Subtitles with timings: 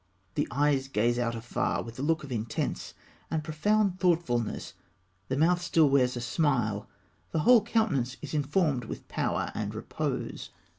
[0.33, 2.95] The eyes gaze out afar with a look of intense
[3.29, 4.73] and profound thoughtfulness;
[5.27, 6.89] the mouth still wears a smile;
[7.31, 10.49] the whole countenance is informed with power and repose.